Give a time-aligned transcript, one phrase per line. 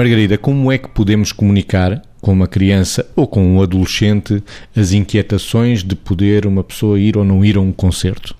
[0.00, 4.42] Margarida, como é que podemos comunicar com uma criança ou com um adolescente
[4.74, 8.34] as inquietações de poder uma pessoa ir ou não ir a um concerto?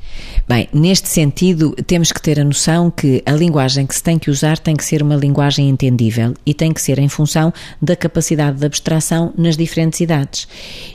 [0.48, 4.30] Bem, neste sentido, temos que ter a noção que a linguagem que se tem que
[4.30, 8.56] usar tem que ser uma linguagem entendível e tem que ser em função da capacidade
[8.56, 10.48] de abstração nas diferentes idades.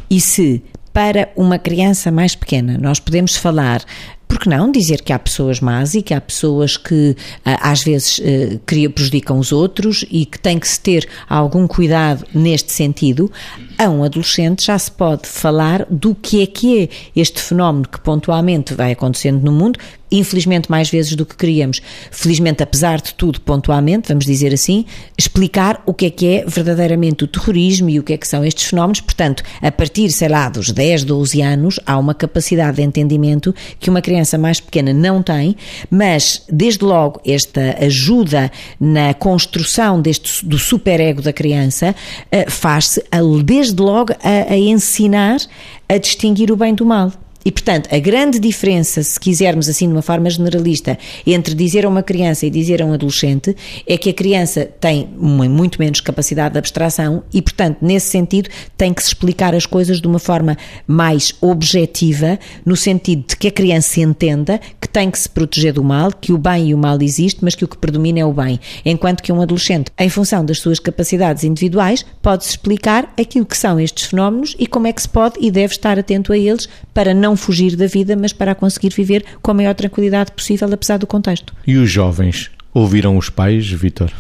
[0.10, 3.86] E se para uma criança mais pequena nós podemos falar
[4.28, 8.22] porque não dizer que há pessoas más e que há pessoas que ah, às vezes
[8.22, 8.60] ah,
[8.94, 13.32] prejudicam os outros e que tem que se ter algum cuidado neste sentido,
[13.78, 18.00] a um adolescente já se pode falar do que é que é este fenómeno que
[18.00, 19.80] pontualmente vai acontecendo no mundo,
[20.12, 24.86] infelizmente mais vezes do que queríamos, felizmente apesar de tudo, pontualmente, vamos dizer assim,
[25.18, 28.44] explicar o que é que é verdadeiramente o terrorismo e o que é que são
[28.46, 29.02] estes fenómenos.
[29.02, 33.90] Portanto, a partir, sei lá, dos 10, 12 anos, há uma capacidade de entendimento que
[33.90, 35.56] uma criança mais pequena não tem,
[35.90, 41.96] mas desde logo esta ajuda na construção deste, do superego da criança
[42.32, 43.04] eh, faz-se
[43.44, 45.38] desde logo a, a ensinar
[45.88, 47.12] a distinguir o bem do mal.
[47.46, 51.90] E, portanto, a grande diferença, se quisermos assim de uma forma generalista, entre dizer a
[51.90, 56.02] uma criança e dizer a um adolescente é que a criança tem uma muito menos
[56.02, 60.18] capacidade de abstração e, portanto, nesse sentido, tem que se explicar as coisas de uma
[60.18, 65.74] forma mais objetiva, no sentido de que a criança entenda que tem que se proteger
[65.74, 68.26] do mal, que o bem e o mal existe, mas que o que predomina é
[68.26, 68.60] o bem.
[68.84, 73.80] Enquanto que um adolescente, em função das suas capacidades individuais, pode-se explicar aquilo que são
[73.80, 77.14] estes fenómenos e como é que se pode e deve estar atento a eles para
[77.14, 80.98] não não fugir da vida, mas para conseguir viver com a maior tranquilidade possível, apesar
[80.98, 81.54] do contexto.
[81.68, 84.12] E os jovens ouviram os pais, Vitor?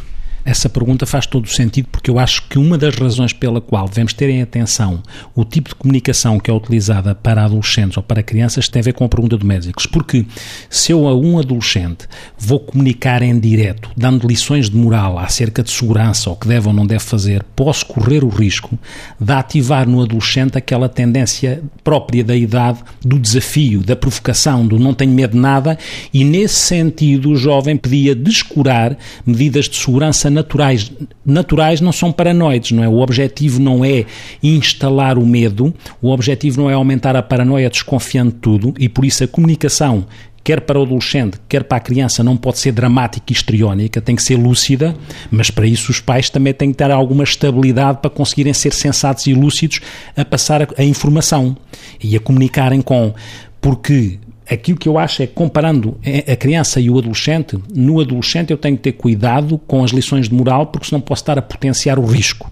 [0.45, 3.89] Essa pergunta faz todo o sentido porque eu acho que uma das razões pela qual
[3.89, 5.01] devemos ter em atenção
[5.33, 8.93] o tipo de comunicação que é utilizada para adolescentes ou para crianças tem a ver
[8.93, 9.87] com a pergunta do médicos.
[9.87, 10.23] Porque
[10.69, 12.07] se eu a um adolescente
[12.37, 16.73] vou comunicar em direto, dando lições de moral acerca de segurança ou que deve ou
[16.73, 18.77] não deve fazer, posso correr o risco
[19.19, 24.93] de ativar no adolescente aquela tendência própria da idade do desafio, da provocação, do não
[24.93, 25.75] tenho medo de nada
[26.13, 28.95] e nesse sentido o jovem podia descurar
[29.25, 30.91] medidas de segurança naturais.
[31.25, 32.87] Naturais não são paranoides, não é?
[32.87, 34.05] O objetivo não é
[34.43, 39.05] instalar o medo, o objetivo não é aumentar a paranoia desconfiando de tudo e por
[39.05, 40.05] isso a comunicação
[40.43, 44.15] quer para o adolescente, quer para a criança, não pode ser dramática e histriónica, tem
[44.15, 44.95] que ser lúcida,
[45.31, 49.25] mas para isso os pais também têm que ter alguma estabilidade para conseguirem ser sensatos
[49.25, 49.79] e lúcidos
[50.15, 51.57] a passar a, a informação
[52.03, 53.11] e a comunicarem com.
[53.59, 54.19] Porque
[54.49, 55.97] aquilo que eu acho é comparando
[56.31, 60.29] a criança e o adolescente, no adolescente eu tenho que ter cuidado com as lições
[60.29, 62.51] de moral, porque senão posso estar a potenciar o risco.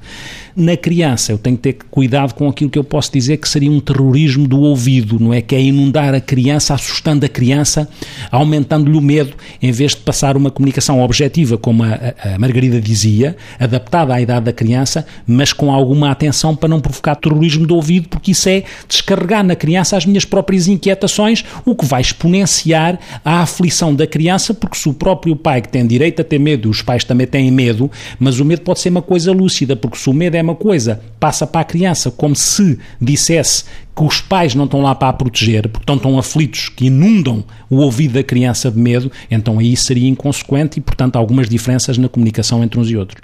[0.55, 3.71] Na criança, eu tenho que ter cuidado com aquilo que eu posso dizer que seria
[3.71, 5.41] um terrorismo do ouvido, não é?
[5.41, 7.89] Que é inundar a criança, assustando a criança,
[8.29, 13.35] aumentando-lhe o medo, em vez de passar uma comunicação objetiva, como a, a Margarida dizia,
[13.59, 18.07] adaptada à idade da criança, mas com alguma atenção para não provocar terrorismo do ouvido,
[18.07, 23.39] porque isso é descarregar na criança as minhas próprias inquietações, o que vai exponenciar a
[23.39, 26.83] aflição da criança, porque se o próprio pai que tem direito a ter medo, os
[26.83, 30.13] pais também têm medo, mas o medo pode ser uma coisa lúcida, porque se o
[30.13, 33.63] medo é uma coisa, passa para a criança como se dissesse
[33.95, 37.43] que os pais não estão lá para a proteger, porque estão tão aflitos que inundam
[37.69, 42.09] o ouvido da criança de medo, então aí seria inconsequente e, portanto, algumas diferenças na
[42.09, 43.21] comunicação entre uns e outros.